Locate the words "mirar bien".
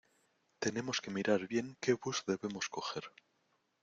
1.11-1.77